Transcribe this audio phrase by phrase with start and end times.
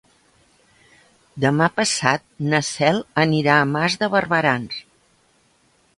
[1.43, 4.85] Demà passat na Cel anirà a Mas de Barberans.